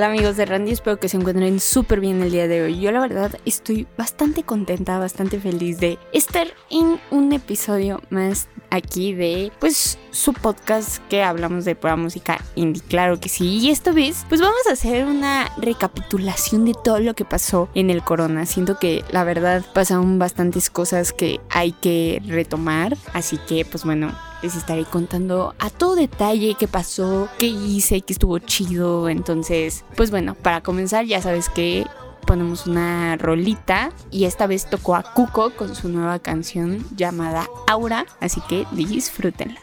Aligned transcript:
¿Qué 0.00 0.04
tal 0.06 0.14
amigos 0.14 0.38
de 0.38 0.46
Randy? 0.46 0.72
Espero 0.72 0.98
que 0.98 1.10
se 1.10 1.18
encuentren 1.18 1.60
súper 1.60 2.00
bien 2.00 2.22
el 2.22 2.30
día 2.30 2.48
de 2.48 2.62
hoy. 2.62 2.80
Yo 2.80 2.90
la 2.90 3.00
verdad 3.00 3.38
estoy 3.44 3.86
bastante 3.98 4.44
contenta, 4.44 4.98
bastante 4.98 5.38
feliz 5.38 5.78
de 5.78 5.98
estar 6.14 6.46
en 6.70 6.98
un 7.10 7.34
episodio 7.34 8.00
más 8.08 8.48
aquí 8.70 9.12
de 9.12 9.52
pues 9.60 9.98
su 10.10 10.32
podcast 10.32 11.06
que 11.10 11.22
hablamos 11.22 11.66
de 11.66 11.74
pura 11.74 11.96
música 11.96 12.42
indie. 12.54 12.82
Claro 12.88 13.20
que 13.20 13.28
sí. 13.28 13.58
Y 13.58 13.68
esta 13.68 13.92
vez 13.92 14.24
pues 14.30 14.40
vamos 14.40 14.66
a 14.70 14.72
hacer 14.72 15.04
una 15.04 15.52
recapitulación 15.58 16.64
de 16.64 16.72
todo 16.82 16.98
lo 17.00 17.12
que 17.12 17.26
pasó 17.26 17.68
en 17.74 17.90
el 17.90 18.02
corona. 18.02 18.46
Siento 18.46 18.78
que 18.78 19.04
la 19.10 19.24
verdad 19.24 19.66
pasaron 19.74 20.18
bastantes 20.18 20.70
cosas 20.70 21.12
que 21.12 21.40
hay 21.50 21.72
que 21.72 22.22
retomar. 22.26 22.96
Así 23.12 23.36
que 23.46 23.66
pues 23.66 23.84
bueno, 23.84 24.10
les 24.42 24.54
estaré 24.54 24.84
contando 24.84 25.54
a 25.58 25.70
todo 25.70 25.96
detalle 25.96 26.56
qué 26.58 26.68
pasó, 26.68 27.28
qué 27.38 27.46
hice, 27.46 28.00
qué 28.00 28.12
estuvo 28.12 28.38
chido. 28.38 29.08
Entonces, 29.08 29.84
pues 29.96 30.10
bueno, 30.10 30.34
para 30.34 30.62
comenzar 30.62 31.04
ya 31.04 31.20
sabes 31.20 31.48
que 31.48 31.86
ponemos 32.26 32.66
una 32.66 33.16
rolita 33.16 33.90
y 34.10 34.24
esta 34.24 34.46
vez 34.46 34.68
tocó 34.68 34.94
a 34.94 35.02
Cuco 35.02 35.50
con 35.50 35.74
su 35.74 35.88
nueva 35.88 36.18
canción 36.18 36.84
llamada 36.96 37.48
Aura, 37.66 38.06
así 38.20 38.40
que 38.42 38.66
disfrútenla. 38.72 39.60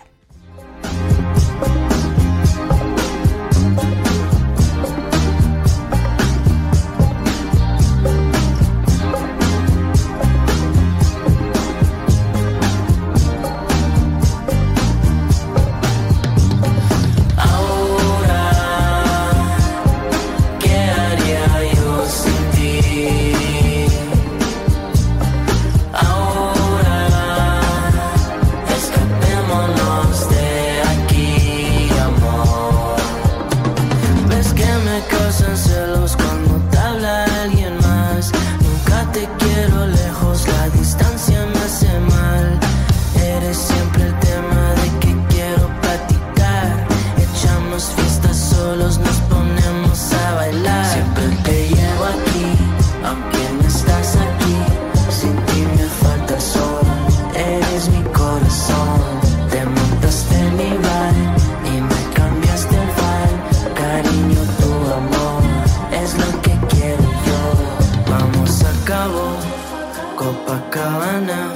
Copacabana, 70.48 71.52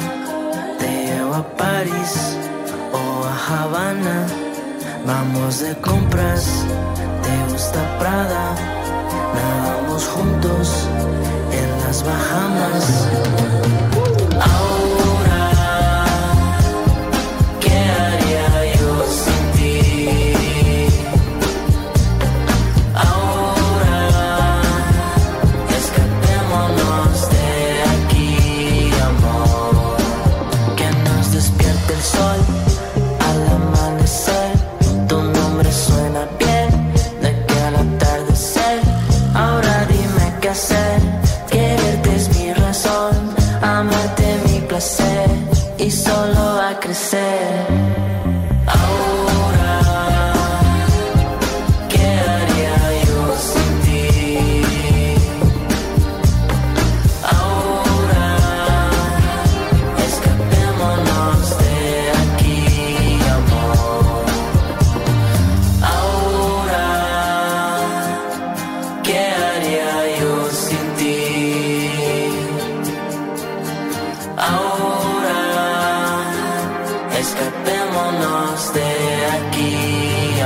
te 0.78 1.06
llevo 1.06 1.36
a 1.36 1.44
París 1.56 2.36
o 2.92 3.26
a 3.26 3.64
Habana. 3.64 4.28
Vamos 5.06 5.62
de 5.62 5.74
compras, 5.78 6.46
te 7.24 7.54
gusta 7.54 7.80
Prada, 8.00 8.54
nadamos 9.34 10.06
juntos 10.10 10.90
en 11.54 11.70
las 11.86 12.04
Bahamas. 12.04 13.08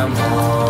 come 0.05 0.15
home. 0.15 0.64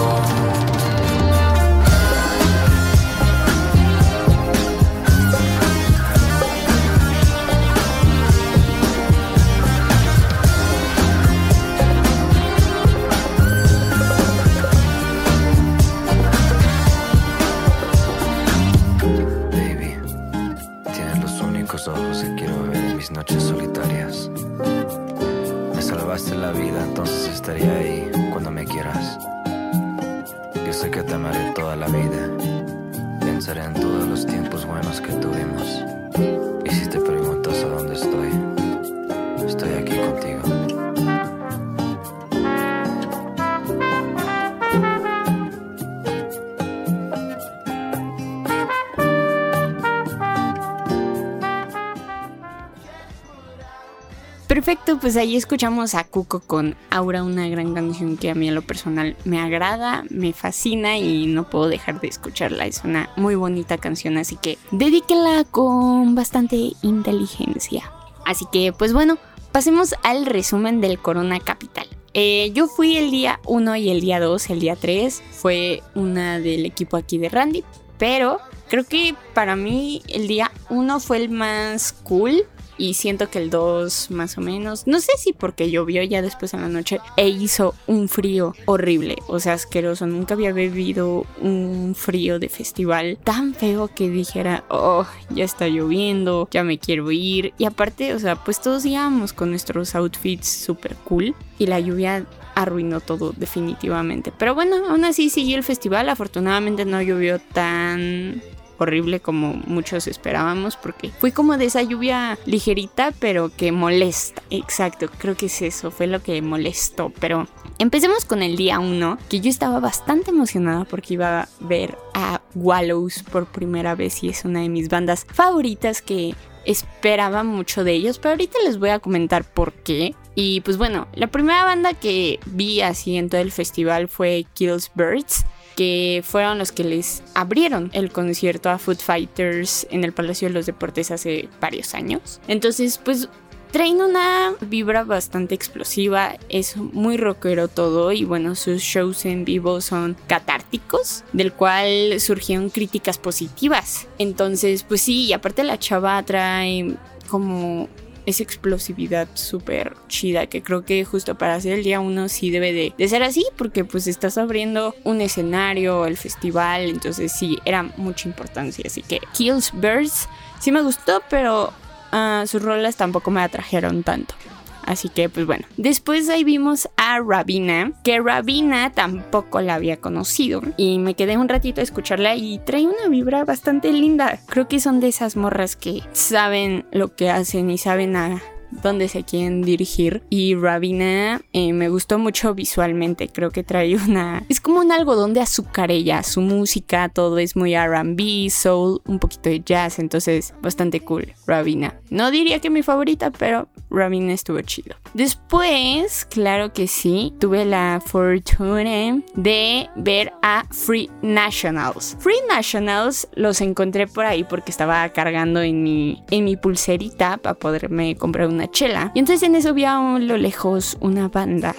Perfecto, 54.55 54.97
pues 55.01 55.17
ahí 55.17 55.35
escuchamos 55.35 55.95
a 55.95 56.05
Cuco 56.05 56.39
con 56.39 56.77
Aura, 56.89 57.25
una 57.25 57.49
gran 57.49 57.73
canción 57.73 58.15
que 58.15 58.29
a 58.29 58.35
mí 58.35 58.47
en 58.47 58.55
lo 58.55 58.61
personal 58.61 59.17
me 59.25 59.37
agrada, 59.37 60.05
me 60.09 60.31
fascina 60.31 60.97
y 60.97 61.27
no 61.27 61.49
puedo 61.49 61.67
dejar 61.67 61.99
de 61.99 62.07
escucharla. 62.07 62.65
Es 62.65 62.85
una 62.85 63.09
muy 63.17 63.35
bonita 63.35 63.77
canción, 63.77 64.15
así 64.17 64.37
que 64.37 64.57
dedíquenla 64.71 65.43
con 65.43 66.15
bastante 66.15 66.71
inteligencia. 66.83 67.91
Así 68.25 68.45
que, 68.49 68.71
pues 68.71 68.93
bueno, 68.93 69.17
pasemos 69.51 69.93
al 70.03 70.25
resumen 70.25 70.79
del 70.79 70.99
Corona 70.99 71.41
Capital. 71.41 71.87
Eh, 72.13 72.51
yo 72.53 72.67
fui 72.67 72.95
el 72.95 73.11
día 73.11 73.41
1 73.43 73.75
y 73.75 73.89
el 73.89 73.99
día 73.99 74.21
2, 74.21 74.51
el 74.51 74.61
día 74.61 74.77
3 74.77 75.21
fue 75.31 75.83
una 75.95 76.39
del 76.39 76.65
equipo 76.65 76.95
aquí 76.95 77.17
de 77.17 77.27
Randy, 77.27 77.65
pero 77.97 78.39
creo 78.69 78.85
que 78.85 79.15
para 79.33 79.57
mí 79.57 80.01
el 80.07 80.29
día 80.29 80.49
1 80.69 81.01
fue 81.01 81.17
el 81.17 81.29
más 81.29 81.91
cool 81.91 82.45
y 82.77 82.95
siento 82.95 83.29
que 83.29 83.39
el 83.39 83.49
2 83.49 84.11
más 84.11 84.37
o 84.37 84.41
menos, 84.41 84.87
no 84.87 84.99
sé 84.99 85.11
si 85.17 85.33
porque 85.33 85.71
llovió 85.71 86.03
ya 86.03 86.21
después 86.21 86.53
en 86.53 86.61
la 86.61 86.69
noche 86.69 86.99
e 87.17 87.29
hizo 87.29 87.75
un 87.87 88.09
frío 88.09 88.53
horrible, 88.65 89.17
o 89.27 89.39
sea, 89.39 89.53
asqueroso, 89.53 90.05
nunca 90.07 90.33
había 90.33 90.53
bebido 90.53 91.25
un 91.41 91.95
frío 91.95 92.39
de 92.39 92.49
festival 92.49 93.17
tan 93.23 93.53
feo 93.53 93.89
que 93.93 94.09
dijera, 94.09 94.63
oh, 94.69 95.05
ya 95.29 95.45
está 95.45 95.67
lloviendo, 95.67 96.47
ya 96.51 96.63
me 96.63 96.79
quiero 96.79 97.11
ir 97.11 97.53
y 97.57 97.65
aparte, 97.65 98.13
o 98.13 98.19
sea, 98.19 98.35
pues 98.35 98.61
todos 98.61 98.85
íbamos 98.85 99.33
con 99.33 99.49
nuestros 99.49 99.95
outfits 99.95 100.47
super 100.47 100.95
cool 101.05 101.35
y 101.57 101.67
la 101.67 101.79
lluvia 101.79 102.25
arruinó 102.55 103.01
todo 103.01 103.33
definitivamente. 103.35 104.31
Pero 104.37 104.55
bueno, 104.55 104.77
aún 104.87 105.03
así 105.03 105.29
siguió 105.29 105.57
el 105.57 105.63
festival. 105.63 106.07
Afortunadamente 106.09 106.85
no 106.85 107.01
llovió 107.01 107.39
tan 107.39 108.41
horrible 108.77 109.19
como 109.19 109.53
muchos 109.67 110.07
esperábamos 110.07 110.75
porque 110.75 111.11
fue 111.19 111.31
como 111.31 111.57
de 111.57 111.65
esa 111.65 111.81
lluvia 111.81 112.37
ligerita 112.45 113.11
pero 113.19 113.51
que 113.55 113.71
molesta. 113.71 114.41
Exacto, 114.49 115.07
creo 115.17 115.35
que 115.35 115.47
es 115.47 115.61
eso, 115.61 115.91
fue 115.91 116.07
lo 116.07 116.21
que 116.21 116.41
molestó. 116.41 117.11
Pero 117.19 117.47
empecemos 117.79 118.25
con 118.25 118.41
el 118.41 118.55
día 118.55 118.79
1, 118.79 119.17
que 119.29 119.39
yo 119.41 119.49
estaba 119.49 119.79
bastante 119.79 120.31
emocionada 120.31 120.85
porque 120.85 121.15
iba 121.15 121.41
a 121.41 121.49
ver 121.59 121.97
a 122.13 122.41
Wallows 122.55 123.23
por 123.23 123.45
primera 123.45 123.95
vez 123.95 124.23
y 124.23 124.29
es 124.29 124.45
una 124.45 124.61
de 124.61 124.69
mis 124.69 124.89
bandas 124.89 125.25
favoritas 125.31 126.01
que 126.01 126.35
esperaba 126.65 127.43
mucho 127.43 127.83
de 127.83 127.93
ellos, 127.93 128.19
pero 128.19 128.31
ahorita 128.31 128.57
les 128.63 128.79
voy 128.79 128.89
a 128.89 128.99
comentar 128.99 129.43
por 129.43 129.73
qué. 129.73 130.15
Y 130.33 130.61
pues 130.61 130.77
bueno, 130.77 131.07
la 131.13 131.27
primera 131.27 131.63
banda 131.63 131.93
que 131.93 132.39
vi 132.47 132.81
así 132.81 133.17
en 133.17 133.29
todo 133.29 133.41
el 133.41 133.51
festival 133.51 134.07
fue 134.07 134.45
Kills 134.53 134.91
Birds 134.95 135.45
que 135.75 136.23
fueron 136.25 136.57
los 136.57 136.71
que 136.71 136.83
les 136.83 137.23
abrieron 137.33 137.89
el 137.93 138.11
concierto 138.11 138.69
a 138.69 138.77
Food 138.77 138.99
Fighters 138.99 139.87
en 139.91 140.03
el 140.03 140.13
Palacio 140.13 140.47
de 140.47 140.53
los 140.53 140.65
Deportes 140.65 141.11
hace 141.11 141.49
varios 141.59 141.93
años. 141.93 142.39
Entonces, 142.47 142.99
pues 143.03 143.29
traen 143.71 144.01
una 144.01 144.53
vibra 144.61 145.03
bastante 145.03 145.53
explosiva, 145.53 146.37
es 146.47 146.77
muy 146.77 147.17
rockero 147.17 147.67
todo 147.67 148.13
y 148.13 148.23
bueno, 148.23 148.55
sus 148.55 148.81
shows 148.81 149.25
en 149.25 149.43
vivo 149.43 149.81
son 149.81 150.15
catárticos, 150.27 151.25
del 151.33 151.51
cual 151.51 152.21
surgieron 152.21 152.69
críticas 152.69 153.17
positivas. 153.17 154.07
Entonces, 154.17 154.83
pues 154.83 155.01
sí, 155.01 155.25
y 155.25 155.33
aparte 155.33 155.65
la 155.65 155.77
chava 155.77 156.23
trae 156.23 156.95
como 157.27 157.89
esa 158.25 158.43
explosividad 158.43 159.27
súper 159.33 159.95
chida 160.07 160.47
que 160.47 160.63
creo 160.63 160.83
que 160.83 161.05
justo 161.05 161.35
para 161.35 161.55
hacer 161.55 161.73
el 161.73 161.83
día 161.83 161.99
uno 161.99 162.29
sí 162.29 162.49
debe 162.49 162.93
de, 162.97 163.07
ser 163.07 163.23
así 163.23 163.45
porque 163.57 163.85
pues 163.85 164.07
estás 164.07 164.37
abriendo 164.37 164.95
un 165.03 165.21
escenario, 165.21 166.05
el 166.05 166.17
festival, 166.17 166.89
entonces 166.89 167.31
sí, 167.31 167.59
era 167.65 167.83
mucha 167.97 168.27
importancia. 168.27 168.83
Así 168.85 169.01
que 169.01 169.19
Kills 169.33 169.71
Birds 169.73 170.27
sí 170.59 170.71
me 170.71 170.81
gustó, 170.81 171.21
pero 171.29 171.73
uh, 172.11 172.47
sus 172.47 172.61
rolas 172.61 172.95
tampoco 172.95 173.31
me 173.31 173.41
atrajeron 173.41 174.03
tanto. 174.03 174.35
Así 174.85 175.09
que, 175.09 175.29
pues 175.29 175.45
bueno. 175.45 175.65
Después 175.77 176.29
ahí 176.29 176.43
vimos 176.43 176.89
a 176.97 177.19
Rabina, 177.19 177.91
que 178.03 178.19
Rabina 178.19 178.91
tampoco 178.91 179.61
la 179.61 179.75
había 179.75 179.97
conocido. 179.97 180.61
Y 180.77 180.99
me 180.99 181.15
quedé 181.15 181.37
un 181.37 181.49
ratito 181.49 181.81
a 181.81 181.83
escucharla 181.83 182.35
y 182.35 182.59
trae 182.59 182.85
una 182.85 183.09
vibra 183.09 183.43
bastante 183.43 183.91
linda. 183.91 184.39
Creo 184.47 184.67
que 184.67 184.79
son 184.79 184.99
de 184.99 185.07
esas 185.07 185.35
morras 185.35 185.75
que 185.75 186.01
saben 186.13 186.85
lo 186.91 187.15
que 187.15 187.29
hacen 187.29 187.69
y 187.69 187.77
saben 187.77 188.15
a 188.15 188.41
dónde 188.71 189.07
se 189.07 189.23
quieren 189.23 189.61
dirigir. 189.61 190.23
Y 190.29 190.55
Ravina 190.55 191.41
eh, 191.53 191.73
me 191.73 191.89
gustó 191.89 192.19
mucho 192.19 192.53
visualmente. 192.53 193.27
Creo 193.29 193.51
que 193.51 193.63
trae 193.63 193.95
una. 194.07 194.43
Es 194.49 194.61
como 194.61 194.79
un 194.79 194.91
algodón 194.91 195.33
de 195.33 195.41
azúcar 195.41 195.91
ella. 195.91 196.23
Su 196.23 196.41
música, 196.41 197.09
todo 197.09 197.37
es 197.37 197.55
muy 197.55 197.75
RB, 197.75 198.49
soul, 198.49 199.01
un 199.05 199.19
poquito 199.19 199.49
de 199.49 199.61
jazz. 199.61 199.99
Entonces, 199.99 200.53
bastante 200.61 200.99
cool. 201.01 201.33
Ravina. 201.47 201.99
No 202.09 202.31
diría 202.31 202.59
que 202.59 202.69
mi 202.69 202.83
favorita, 202.83 203.31
pero 203.31 203.67
Ravina 203.89 204.33
estuvo 204.33 204.59
chido. 204.61 204.95
Después, 205.13 206.25
claro 206.25 206.73
que 206.73 206.87
sí, 206.87 207.33
tuve 207.39 207.65
la 207.65 208.01
fortuna 208.05 209.21
de 209.35 209.89
ver 209.95 210.33
a 210.41 210.65
Free 210.71 211.09
Nationals. 211.21 212.17
Free 212.19 212.35
Nationals 212.49 213.27
los 213.35 213.61
encontré 213.61 214.07
por 214.07 214.25
ahí 214.25 214.43
porque 214.43 214.71
estaba 214.71 215.07
cargando 215.09 215.61
en 215.61 215.83
mi, 215.83 216.23
en 216.31 216.43
mi 216.43 216.57
pulserita 216.57 217.37
para 217.37 217.55
poderme 217.55 218.15
comprar 218.15 218.47
una 218.47 218.64
chela. 218.67 219.11
Y 219.13 219.19
entonces 219.19 219.47
en 219.47 219.55
eso 219.55 219.73
vi 219.73 219.85
a 219.85 219.99
lo 220.19 220.37
lejos 220.37 220.97
una 220.99 221.27
banda 221.27 221.75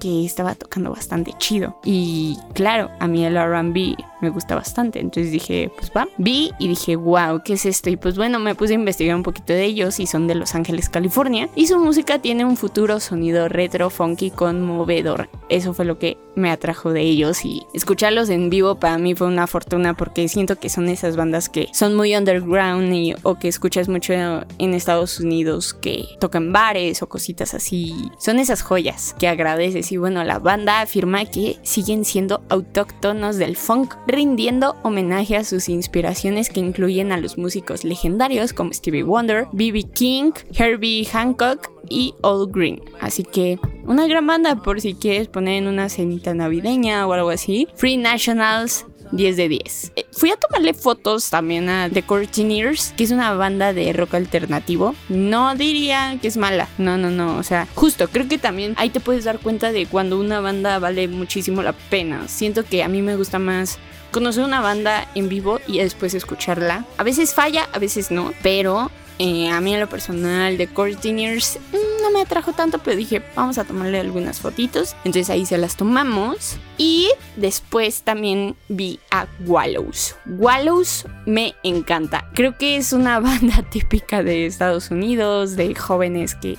que 0.00 0.24
estaba 0.24 0.54
tocando 0.54 0.90
bastante 0.90 1.32
chido. 1.38 1.78
Y 1.84 2.38
claro, 2.54 2.90
a 2.98 3.06
mí 3.06 3.24
el 3.24 3.36
RB 3.36 3.96
me 4.20 4.30
gusta 4.30 4.54
bastante. 4.54 5.00
Entonces 5.00 5.32
dije, 5.32 5.70
pues 5.76 5.90
va. 5.96 6.08
Vi 6.18 6.52
y 6.58 6.68
dije, 6.68 6.96
wow, 6.96 7.42
¿qué 7.44 7.54
es 7.54 7.66
esto? 7.66 7.90
Y 7.90 7.96
pues 7.96 8.16
bueno, 8.16 8.38
me 8.38 8.54
puse 8.54 8.72
a 8.72 8.76
investigar 8.76 9.16
un 9.16 9.22
poquito 9.22 9.52
de 9.52 9.64
ellos 9.64 10.00
y 10.00 10.06
son 10.06 10.26
de 10.26 10.34
Los 10.34 10.54
Ángeles, 10.54 10.88
California. 10.88 11.48
Y 11.54 11.66
su 11.66 11.78
música 11.78 12.18
tiene 12.18 12.44
un 12.44 12.56
futuro 12.56 13.00
sonido 13.00 13.48
retro, 13.48 13.90
funky, 13.90 14.30
conmovedor. 14.30 15.28
Eso 15.48 15.74
fue 15.74 15.84
lo 15.84 15.98
que 15.98 16.18
me 16.36 16.50
atrajo 16.50 16.92
de 16.92 17.02
ellos 17.02 17.44
y 17.44 17.66
escucharlos 17.74 18.30
en 18.30 18.50
vivo 18.50 18.76
para 18.76 18.98
mí 18.98 19.14
fue 19.14 19.26
una 19.26 19.46
fortuna 19.46 19.94
porque 19.94 20.28
siento 20.28 20.56
que 20.56 20.68
son 20.68 20.88
esas 20.88 21.16
bandas 21.16 21.48
que 21.48 21.68
son 21.72 21.96
muy 21.96 22.16
underground 22.16 22.92
y, 22.94 23.14
o 23.22 23.38
que 23.38 23.48
escuchas 23.48 23.88
mucho 23.88 24.12
en 24.12 24.74
Estados 24.74 25.20
Unidos 25.20 25.74
que 25.74 26.04
tocan 26.18 26.52
bares 26.52 27.02
o 27.02 27.08
cositas 27.08 27.54
así. 27.54 28.10
Son 28.18 28.38
esas 28.38 28.62
joyas 28.62 29.14
que 29.18 29.28
agradeces 29.28 29.92
y 29.92 29.96
bueno, 29.96 30.24
la 30.24 30.38
banda 30.38 30.80
afirma 30.80 31.24
que 31.24 31.58
siguen 31.62 32.04
siendo 32.04 32.42
autóctonos 32.48 33.36
del 33.36 33.56
funk 33.56 33.94
rindiendo 34.10 34.76
homenaje 34.82 35.36
a 35.36 35.44
sus 35.44 35.68
inspiraciones 35.68 36.50
que 36.50 36.60
incluyen 36.60 37.12
a 37.12 37.18
los 37.18 37.38
músicos 37.38 37.84
legendarios 37.84 38.52
como 38.52 38.72
Stevie 38.72 39.02
Wonder, 39.02 39.46
B.B. 39.52 39.84
King, 39.94 40.32
Herbie 40.52 41.04
Hancock 41.04 41.70
y 41.88 42.14
All 42.22 42.50
Green. 42.50 42.82
Así 43.00 43.24
que 43.24 43.58
una 43.84 44.06
gran 44.06 44.26
banda 44.26 44.56
por 44.56 44.80
si 44.80 44.94
quieres 44.94 45.28
poner 45.28 45.54
en 45.54 45.68
una 45.68 45.88
cenita 45.88 46.34
navideña 46.34 47.06
o 47.06 47.12
algo 47.12 47.30
así. 47.30 47.68
Free 47.74 47.96
Nationals 47.96 48.86
10 49.12 49.36
de 49.36 49.48
10. 49.48 49.92
Eh, 49.96 50.06
fui 50.12 50.30
a 50.30 50.36
tomarle 50.36 50.74
fotos 50.74 51.30
también 51.30 51.68
a 51.68 51.88
The 51.90 52.02
Courtineers, 52.02 52.94
que 52.96 53.04
es 53.04 53.10
una 53.10 53.32
banda 53.34 53.72
de 53.72 53.92
rock 53.92 54.14
alternativo. 54.14 54.94
No 55.08 55.54
diría 55.54 56.18
que 56.20 56.28
es 56.28 56.36
mala, 56.36 56.68
no, 56.78 56.96
no, 56.96 57.10
no. 57.10 57.36
O 57.36 57.42
sea, 57.42 57.66
justo, 57.74 58.08
creo 58.08 58.28
que 58.28 58.38
también 58.38 58.74
ahí 58.76 58.90
te 58.90 59.00
puedes 59.00 59.24
dar 59.24 59.38
cuenta 59.38 59.72
de 59.72 59.86
cuando 59.86 60.18
una 60.18 60.40
banda 60.40 60.78
vale 60.78 61.08
muchísimo 61.08 61.62
la 61.62 61.72
pena. 61.72 62.28
Siento 62.28 62.64
que 62.64 62.82
a 62.82 62.88
mí 62.88 63.02
me 63.02 63.16
gusta 63.16 63.38
más 63.38 63.78
conocer 64.10 64.44
una 64.44 64.60
banda 64.60 65.08
en 65.14 65.28
vivo 65.28 65.60
y 65.66 65.78
después 65.78 66.14
escucharla. 66.14 66.84
A 66.98 67.02
veces 67.02 67.34
falla, 67.34 67.68
a 67.72 67.78
veces 67.78 68.10
no, 68.10 68.32
pero 68.42 68.90
eh, 69.22 69.50
a 69.50 69.60
mí 69.60 69.74
en 69.74 69.80
lo 69.80 69.86
personal 69.86 70.56
de 70.56 70.66
Courtineers 70.66 71.58
mm, 71.72 72.02
no 72.02 72.10
me 72.10 72.22
atrajo 72.22 72.54
tanto, 72.54 72.78
pero 72.78 72.96
dije, 72.96 73.22
vamos 73.36 73.58
a 73.58 73.64
tomarle 73.64 74.00
algunas 74.00 74.40
fotitos. 74.40 74.96
Entonces 75.04 75.28
ahí 75.28 75.44
se 75.44 75.58
las 75.58 75.76
tomamos. 75.76 76.56
Y 76.78 77.10
después 77.36 78.00
también 78.00 78.56
vi 78.70 78.98
a 79.10 79.26
Wallows. 79.44 80.16
Wallows 80.24 81.04
me 81.26 81.54
encanta. 81.62 82.30
Creo 82.32 82.56
que 82.56 82.76
es 82.76 82.94
una 82.94 83.20
banda 83.20 83.62
típica 83.70 84.22
de 84.22 84.46
Estados 84.46 84.90
Unidos, 84.90 85.54
de 85.54 85.74
jóvenes 85.74 86.34
que 86.34 86.56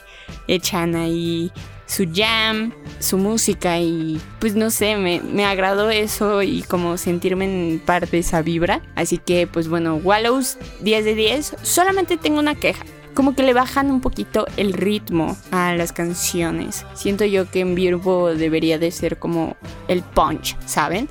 echan 0.47 0.95
ahí 0.95 1.51
su 1.91 2.07
jam, 2.09 2.71
su 2.99 3.17
música 3.17 3.77
y 3.79 4.21
pues 4.39 4.55
no 4.55 4.69
sé, 4.69 4.95
me, 4.95 5.19
me, 5.19 5.43
agradó 5.43 5.89
eso 5.89 6.41
y 6.41 6.61
como 6.61 6.95
sentirme 6.97 7.43
en 7.43 7.79
parte 7.79 8.11
de 8.11 8.19
esa 8.19 8.41
vibra. 8.41 8.81
Así 8.95 9.17
que 9.17 9.45
pues 9.45 9.67
bueno, 9.67 9.95
Wallows 9.95 10.57
10 10.79 11.03
de 11.03 11.15
10. 11.15 11.55
Solamente 11.63 12.15
tengo 12.15 12.39
una 12.39 12.55
queja. 12.55 12.85
Como 13.13 13.35
que 13.35 13.43
le 13.43 13.53
bajan 13.53 13.91
un 13.91 13.99
poquito 13.99 14.45
el 14.55 14.71
ritmo 14.71 15.35
a 15.51 15.75
las 15.75 15.91
canciones. 15.91 16.85
Siento 16.93 17.25
yo 17.25 17.51
que 17.51 17.59
en 17.59 17.75
vivo 17.75 18.33
debería 18.33 18.79
de 18.79 18.89
ser 18.91 19.19
como 19.19 19.57
el 19.89 20.01
punch, 20.01 20.57
¿saben? 20.65 21.09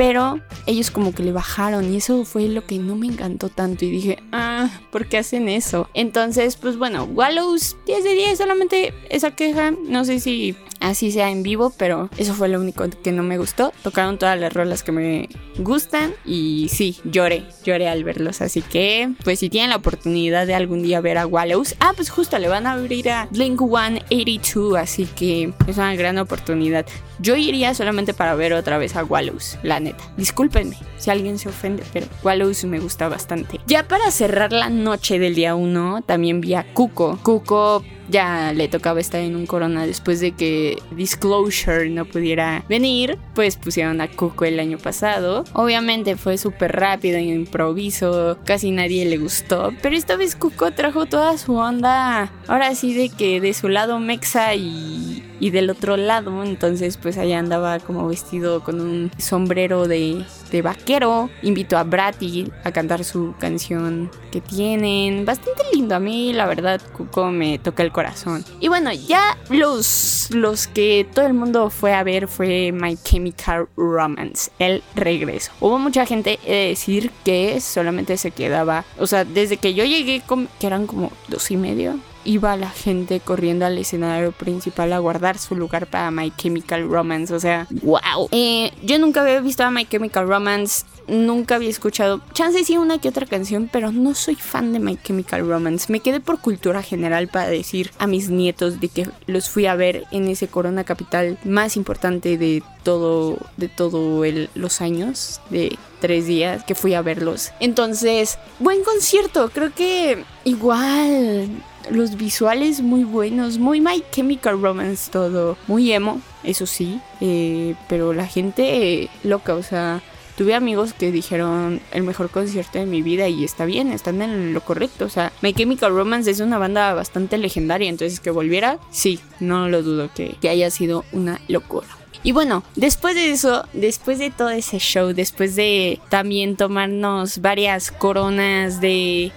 Pero 0.00 0.40
ellos 0.64 0.90
como 0.90 1.14
que 1.14 1.22
le 1.22 1.30
bajaron 1.30 1.92
y 1.92 1.98
eso 1.98 2.24
fue 2.24 2.48
lo 2.48 2.64
que 2.64 2.78
no 2.78 2.96
me 2.96 3.06
encantó 3.06 3.50
tanto 3.50 3.84
y 3.84 3.90
dije, 3.90 4.18
ah, 4.32 4.70
¿por 4.90 5.06
qué 5.06 5.18
hacen 5.18 5.46
eso? 5.46 5.90
Entonces, 5.92 6.56
pues 6.56 6.78
bueno, 6.78 7.04
Wallows 7.04 7.76
10 7.84 8.04
de 8.04 8.14
10, 8.14 8.38
solamente 8.38 8.94
esa 9.10 9.32
queja, 9.32 9.72
no 9.72 10.06
sé 10.06 10.18
si 10.18 10.56
así 10.80 11.12
sea 11.12 11.30
en 11.30 11.42
vivo, 11.42 11.72
pero 11.76 12.10
eso 12.16 12.34
fue 12.34 12.48
lo 12.48 12.60
único 12.60 12.84
que 13.02 13.12
no 13.12 13.22
me 13.22 13.38
gustó. 13.38 13.72
Tocaron 13.82 14.18
todas 14.18 14.38
las 14.38 14.52
rolas 14.52 14.82
que 14.82 14.92
me 14.92 15.28
gustan 15.58 16.12
y 16.24 16.68
sí, 16.70 16.98
lloré, 17.04 17.44
lloré 17.64 17.88
al 17.88 18.04
verlos. 18.04 18.40
Así 18.40 18.62
que, 18.62 19.12
pues 19.24 19.38
si 19.38 19.50
tienen 19.50 19.70
la 19.70 19.76
oportunidad 19.76 20.46
de 20.46 20.54
algún 20.54 20.82
día 20.82 21.00
ver 21.00 21.18
a 21.18 21.26
Wallows, 21.26 21.76
ah, 21.80 21.92
pues 21.94 22.10
justo 22.10 22.38
le 22.38 22.48
van 22.48 22.66
a 22.66 22.72
abrir 22.72 23.10
a 23.10 23.28
Blink 23.30 23.60
182, 23.60 24.76
así 24.76 25.06
que 25.06 25.52
es 25.66 25.76
una 25.76 25.94
gran 25.94 26.18
oportunidad. 26.18 26.86
Yo 27.18 27.36
iría 27.36 27.74
solamente 27.74 28.14
para 28.14 28.34
ver 28.34 28.54
otra 28.54 28.78
vez 28.78 28.96
a 28.96 29.04
Wallows, 29.04 29.58
la 29.62 29.80
neta. 29.80 30.02
Discúlpenme 30.16 30.78
si 30.96 31.10
alguien 31.10 31.38
se 31.38 31.48
ofende, 31.48 31.82
pero 31.92 32.06
Wallows 32.22 32.64
me 32.64 32.78
gusta 32.78 33.08
bastante. 33.08 33.60
Ya 33.66 33.86
para 33.86 34.10
cerrar 34.10 34.52
la 34.52 34.70
noche 34.70 35.18
del 35.18 35.34
día 35.34 35.54
1, 35.54 36.02
también 36.06 36.40
vi 36.40 36.54
a 36.54 36.72
Cuco. 36.72 37.18
Cuco 37.22 37.84
ya 38.10 38.52
le 38.52 38.68
tocaba 38.68 39.00
estar 39.00 39.20
en 39.20 39.36
un 39.36 39.46
corona 39.46 39.86
después 39.86 40.20
de 40.20 40.32
que 40.32 40.78
Disclosure 40.92 41.88
no 41.90 42.04
pudiera 42.04 42.64
venir, 42.68 43.18
pues 43.34 43.56
pusieron 43.56 44.00
a 44.00 44.08
Cuco 44.08 44.44
el 44.44 44.60
año 44.60 44.78
pasado. 44.78 45.44
Obviamente 45.52 46.16
fue 46.16 46.38
súper 46.38 46.72
rápido 46.72 47.18
y 47.18 47.30
improviso, 47.30 48.38
casi 48.44 48.70
nadie 48.70 49.04
le 49.04 49.18
gustó, 49.18 49.72
pero 49.82 49.96
esta 49.96 50.16
vez 50.16 50.36
Cuco 50.36 50.72
trajo 50.72 51.06
toda 51.06 51.38
su 51.38 51.54
onda, 51.54 52.32
ahora 52.46 52.74
sí 52.74 52.94
de 52.94 53.08
que 53.08 53.40
de 53.40 53.54
su 53.54 53.68
lado 53.68 53.98
mexa 53.98 54.54
y, 54.54 55.22
y 55.40 55.50
del 55.50 55.70
otro 55.70 55.96
lado, 55.96 56.44
entonces 56.44 56.96
pues 56.98 57.18
allá 57.18 57.38
andaba 57.38 57.80
como 57.80 58.06
vestido 58.06 58.62
con 58.62 58.80
un 58.80 59.10
sombrero 59.18 59.88
de, 59.88 60.24
vaquero, 60.62 61.30
invitó 61.42 61.78
a 61.78 61.84
Bratty 61.84 62.50
a 62.64 62.72
cantar 62.72 63.04
su 63.04 63.34
canción 63.38 64.10
que 64.30 64.40
tienen, 64.40 65.24
bastante 65.24 65.62
lindo, 65.72 65.94
a 65.94 66.00
mí 66.00 66.32
la 66.32 66.46
verdad 66.46 66.80
Cuco 66.92 67.30
me 67.30 67.58
toca 67.58 67.82
el 67.82 67.90
corazón. 67.90 68.44
Y 68.60 68.68
bueno, 68.68 68.92
ya 68.92 69.38
los, 69.48 70.28
los 70.30 70.66
que 70.66 71.06
todo 71.14 71.26
el 71.26 71.34
mundo 71.34 71.70
fue 71.70 71.94
a 71.94 72.02
ver 72.02 72.28
fue 72.28 72.72
My 72.72 72.96
Chemical 72.96 73.68
Romance, 73.76 74.50
el 74.58 74.82
regreso. 74.94 75.52
Hubo 75.60 75.78
mucha 75.78 76.04
gente, 76.04 76.38
de 76.46 76.68
decir, 76.68 77.10
que 77.24 77.60
solamente 77.60 78.16
se 78.16 78.30
quedaba, 78.30 78.84
o 78.98 79.06
sea, 79.06 79.24
desde 79.24 79.56
que 79.56 79.72
yo 79.72 79.84
llegué, 79.84 80.22
que 80.58 80.66
eran 80.66 80.86
como 80.86 81.10
dos 81.28 81.50
y 81.50 81.56
medio, 81.56 81.98
iba 82.24 82.56
la 82.56 82.70
gente 82.70 83.20
corriendo 83.20 83.66
al 83.66 83.78
escenario 83.78 84.32
principal 84.32 84.92
a 84.92 84.98
guardar 84.98 85.38
su 85.38 85.54
lugar 85.54 85.86
para 85.86 86.10
My 86.10 86.32
Chemical 86.36 86.88
Romance. 86.88 87.34
O 87.34 87.40
sea, 87.40 87.66
wow. 87.82 88.28
Eh, 88.30 88.72
yo 88.82 88.98
nunca 88.98 89.22
había 89.22 89.40
visto 89.40 89.64
a 89.64 89.70
My 89.70 89.86
Chemical 89.86 90.26
Romance. 90.28 90.84
Nunca 91.08 91.56
había 91.56 91.70
escuchado, 91.70 92.20
chance 92.34 92.62
sí 92.62 92.76
una 92.76 92.98
que 92.98 93.08
otra 93.08 93.26
canción, 93.26 93.68
pero 93.72 93.90
no 93.90 94.14
soy 94.14 94.36
fan 94.36 94.72
de 94.72 94.78
My 94.78 94.96
Chemical 94.96 95.46
Romance. 95.48 95.90
Me 95.90 96.00
quedé 96.00 96.20
por 96.20 96.40
cultura 96.40 96.82
general 96.82 97.26
para 97.26 97.48
decir 97.48 97.90
a 97.98 98.06
mis 98.06 98.28
nietos 98.28 98.80
de 98.80 98.88
que 98.88 99.08
los 99.26 99.48
fui 99.48 99.66
a 99.66 99.74
ver 99.74 100.04
en 100.12 100.28
ese 100.28 100.46
Corona 100.46 100.84
Capital 100.84 101.36
más 101.44 101.76
importante 101.76 102.38
de 102.38 102.62
todo, 102.84 103.38
de 103.56 103.68
todo 103.68 104.22
los 104.54 104.80
años, 104.80 105.40
de 105.50 105.76
tres 106.00 106.26
días 106.26 106.64
que 106.64 106.74
fui 106.74 106.94
a 106.94 107.02
verlos. 107.02 107.50
Entonces, 107.60 108.38
buen 108.58 108.84
concierto, 108.84 109.50
creo 109.52 109.74
que 109.74 110.24
igual 110.44 111.48
los 111.88 112.16
visuales 112.16 112.80
muy 112.80 113.04
buenos, 113.04 113.58
muy 113.58 113.80
My 113.80 114.02
Chemical 114.10 114.60
Romance 114.60 115.10
todo, 115.10 115.56
muy 115.66 115.92
emo, 115.92 116.20
eso 116.44 116.66
sí, 116.66 117.00
eh, 117.20 117.74
pero 117.88 118.12
la 118.12 118.26
gente 118.26 119.08
loca, 119.22 119.54
o 119.54 119.62
sea, 119.62 120.02
tuve 120.36 120.54
amigos 120.54 120.92
que 120.92 121.12
dijeron 121.12 121.80
el 121.92 122.02
mejor 122.02 122.30
concierto 122.30 122.78
de 122.78 122.86
mi 122.86 123.02
vida 123.02 123.28
y 123.28 123.44
está 123.44 123.64
bien, 123.64 123.92
están 123.92 124.22
en 124.22 124.52
lo 124.52 124.60
correcto, 124.62 125.04
o 125.06 125.08
sea, 125.08 125.32
My 125.42 125.52
Chemical 125.52 125.92
Romance 125.92 126.30
es 126.30 126.40
una 126.40 126.58
banda 126.58 126.94
bastante 126.94 127.38
legendaria, 127.38 127.88
entonces 127.88 128.20
que 128.20 128.30
volviera, 128.30 128.78
sí, 128.90 129.20
no 129.38 129.68
lo 129.68 129.82
dudo 129.82 130.10
que, 130.14 130.36
que 130.40 130.48
haya 130.48 130.70
sido 130.70 131.04
una 131.12 131.40
locura. 131.48 131.88
Y 132.22 132.32
bueno, 132.32 132.62
después 132.76 133.14
de 133.14 133.30
eso, 133.30 133.66
después 133.72 134.18
de 134.18 134.30
todo 134.30 134.50
ese 134.50 134.78
show, 134.78 135.14
después 135.14 135.56
de 135.56 136.00
también 136.10 136.56
tomarnos 136.56 137.38
varias 137.40 137.90
coronas 137.90 138.80
de 138.80 139.32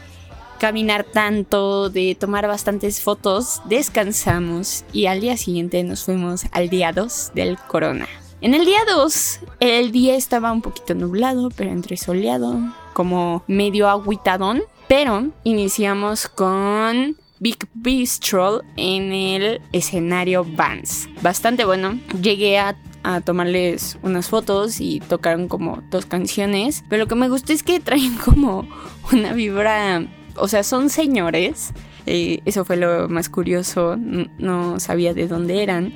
caminar 0.63 1.03
tanto, 1.03 1.89
de 1.89 2.15
tomar 2.17 2.48
bastantes 2.48 3.01
fotos, 3.01 3.62
descansamos 3.65 4.86
y 4.93 5.08
al 5.08 5.20
día 5.20 5.36
siguiente 5.36 5.84
nos 5.84 6.05
fuimos 6.05 6.46
al 6.53 6.70
día 6.70 6.93
2 6.93 7.32
del 7.36 7.58
corona. 7.58 8.08
En 8.39 8.53
el 8.53 8.63
día 8.63 8.79
2, 8.88 9.39
el 9.60 9.91
día 9.91 10.15
estaba 10.15 10.53
un 10.53 10.62
poquito 10.62 10.96
nublado, 10.96 11.50
pero 11.50 11.70
entre 11.70 11.98
soleado, 11.98 12.58
como 12.93 13.43
medio 13.46 13.89
aguitadón, 13.89 14.63
pero 14.88 15.32
iniciamos 15.43 16.29
con 16.29 17.17
Big 17.41 17.67
Bistro 17.74 18.62
en 18.77 19.12
el 19.12 19.62
escenario 19.74 20.46
Vans. 20.46 21.10
Bastante 21.22 21.65
bueno. 21.65 22.00
Llegué 22.22 22.58
a, 22.58 22.77
a, 23.03 23.20
tomarles 23.20 23.98
unas 24.01 24.29
fotos 24.29 24.79
y 24.79 25.01
tocaron 25.01 25.50
como 25.50 25.84
dos 25.91 26.05
canciones. 26.05 26.86
Pero 26.88 27.03
lo 27.03 27.08
que 27.10 27.15
me 27.15 27.27
gustó 27.27 27.51
es 27.51 27.63
que 27.63 27.82
traen 27.82 28.15
como 28.15 28.65
una 29.12 29.34
vibra 29.34 30.08
o 30.36 30.48
sea, 30.48 30.63
son 30.63 30.90
señores. 30.90 31.74
Eh, 32.06 32.42
eso 32.46 32.66
fue 32.66 32.78
lo 32.78 33.10
más 33.10 33.30
curioso. 33.30 33.98
No 33.98 34.80
sabía 34.80 35.13
de 35.13 35.28
dónde 35.28 35.63
eran. 35.63 35.94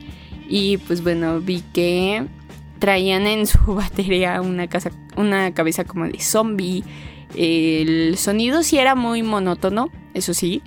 Y 0.49 0.77
pues 0.77 1.03
bueno, 1.03 1.39
vi 1.39 1.61
que 1.73 2.25
traían 2.79 3.27
en 3.27 3.47
su 3.47 3.59
batería 3.75 4.41
una, 4.41 4.67
casa, 4.67 4.91
una 5.15 5.53
cabeza 5.53 5.83
como 5.83 6.05
de 6.05 6.19
zombie. 6.19 6.83
El 7.35 8.17
sonido 8.17 8.63
sí 8.63 8.77
era 8.77 8.95
muy 8.95 9.21
monótono, 9.21 9.89
eso 10.13 10.33
sí, 10.33 10.61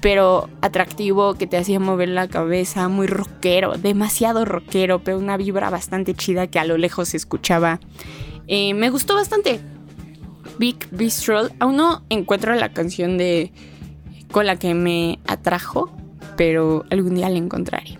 pero 0.00 0.50
atractivo, 0.60 1.34
que 1.34 1.46
te 1.46 1.56
hacía 1.56 1.80
mover 1.80 2.10
la 2.10 2.28
cabeza, 2.28 2.88
muy 2.88 3.06
rockero, 3.06 3.78
demasiado 3.78 4.44
rockero, 4.44 5.02
pero 5.02 5.18
una 5.18 5.38
vibra 5.38 5.70
bastante 5.70 6.14
chida 6.14 6.46
que 6.46 6.58
a 6.58 6.64
lo 6.64 6.76
lejos 6.76 7.08
se 7.08 7.16
escuchaba. 7.16 7.80
Eh, 8.46 8.74
me 8.74 8.90
gustó 8.90 9.14
bastante. 9.14 9.60
Big 10.58 10.88
Bistro. 10.90 11.48
Aún 11.58 11.76
no 11.76 12.02
encuentro 12.10 12.54
la 12.54 12.72
canción 12.72 13.18
de 13.18 13.52
con 14.30 14.46
la 14.46 14.56
que 14.56 14.74
me 14.74 15.20
atrajo, 15.26 15.90
pero 16.36 16.84
algún 16.90 17.14
día 17.14 17.28
la 17.28 17.38
encontraré. 17.38 17.98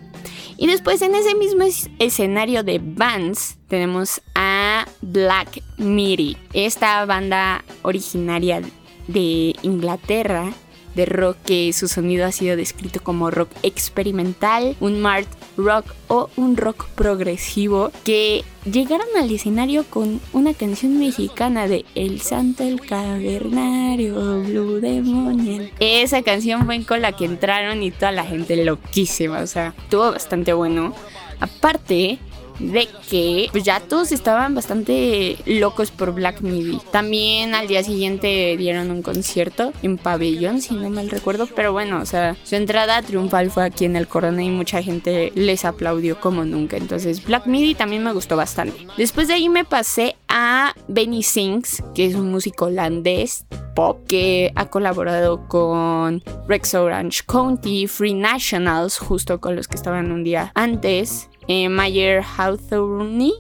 Y 0.56 0.66
después 0.66 1.02
en 1.02 1.14
ese 1.14 1.34
mismo 1.34 1.64
escenario 1.98 2.62
de 2.62 2.80
bands 2.82 3.58
tenemos 3.68 4.20
a 4.34 4.86
Black 5.00 5.62
Midi, 5.78 6.36
esta 6.52 7.04
banda 7.06 7.64
originaria 7.82 8.62
de 9.08 9.54
Inglaterra 9.62 10.52
de 10.94 11.06
rock 11.06 11.36
que 11.44 11.72
su 11.72 11.88
sonido 11.88 12.26
ha 12.26 12.32
sido 12.32 12.56
descrito 12.56 13.00
como 13.02 13.30
rock 13.30 13.50
experimental, 13.62 14.76
un 14.80 15.00
mart 15.00 15.28
rock 15.56 15.86
o 16.08 16.30
un 16.36 16.56
rock 16.56 16.86
progresivo 16.90 17.90
que 18.04 18.44
llegaron 18.70 19.06
al 19.18 19.30
escenario 19.30 19.84
con 19.84 20.20
una 20.32 20.54
canción 20.54 20.98
mexicana 20.98 21.68
de 21.68 21.84
El 21.94 22.20
Santo 22.20 22.62
el 22.62 22.80
Cavernario 22.80 24.42
Blue 24.42 24.80
Demonial. 24.80 25.70
Esa 25.80 26.22
canción 26.22 26.64
fue 26.66 26.84
con 26.84 27.02
la 27.02 27.12
que 27.12 27.24
entraron 27.24 27.82
y 27.82 27.90
toda 27.90 28.12
la 28.12 28.24
gente 28.24 28.64
loquísima, 28.64 29.40
o 29.40 29.46
sea, 29.46 29.74
estuvo 29.78 30.10
bastante 30.10 30.52
bueno. 30.52 30.94
Aparte, 31.40 32.18
de 32.58 32.88
que 33.08 33.48
pues 33.52 33.64
ya 33.64 33.80
todos 33.80 34.12
estaban 34.12 34.54
bastante 34.54 35.36
locos 35.46 35.90
por 35.90 36.12
Black 36.12 36.40
Midi. 36.40 36.78
También 36.90 37.54
al 37.54 37.66
día 37.66 37.82
siguiente 37.82 38.56
dieron 38.56 38.90
un 38.90 39.02
concierto 39.02 39.72
en 39.82 39.98
pabellón, 39.98 40.60
si 40.60 40.74
no 40.74 40.90
mal 40.90 41.10
recuerdo, 41.10 41.46
pero 41.46 41.72
bueno, 41.72 42.00
o 42.00 42.06
sea, 42.06 42.36
su 42.44 42.56
entrada 42.56 43.02
triunfal 43.02 43.50
fue 43.50 43.64
aquí 43.64 43.84
en 43.84 43.96
el 43.96 44.08
Corona 44.08 44.42
y 44.42 44.50
mucha 44.50 44.82
gente 44.82 45.32
les 45.34 45.64
aplaudió 45.64 46.20
como 46.20 46.44
nunca. 46.44 46.76
Entonces, 46.76 47.24
Black 47.24 47.46
Midi 47.46 47.74
también 47.74 48.04
me 48.04 48.12
gustó 48.12 48.36
bastante. 48.36 48.86
Después 48.96 49.28
de 49.28 49.34
ahí 49.34 49.48
me 49.48 49.64
pasé 49.64 50.16
a 50.28 50.74
Benny 50.88 51.22
Sings, 51.22 51.82
que 51.94 52.06
es 52.06 52.14
un 52.14 52.30
músico 52.30 52.66
holandés 52.66 53.46
pop 53.74 54.00
que 54.06 54.52
ha 54.54 54.66
colaborado 54.66 55.46
con 55.48 56.22
Rex 56.48 56.74
Orange 56.74 57.22
County, 57.26 57.86
Free 57.86 58.14
Nationals, 58.14 58.98
justo 58.98 59.40
con 59.40 59.56
los 59.56 59.68
que 59.68 59.76
estaban 59.76 60.12
un 60.12 60.24
día 60.24 60.52
antes, 60.54 61.28
eh, 61.48 61.68
Mayer 61.68 62.22
Hawthorne. 62.22 63.32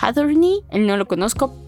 Hathorny, 0.00 0.62
no 0.72 0.96
lo 0.96 1.06
conozco, 1.06 1.61